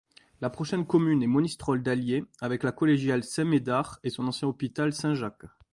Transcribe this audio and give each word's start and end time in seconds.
La 0.39 0.49
prochaine 0.49 0.87
commune 0.87 1.21
est 1.21 1.27
Monistrol-d'Allier, 1.27 2.25
avec 2.39 2.63
la 2.63 2.71
collégiale 2.71 3.23
Saint-Médard 3.23 3.99
et 4.03 4.09
son 4.09 4.25
ancien 4.27 4.47
hôpital 4.47 4.93
Saint-Jacques. 4.93 5.45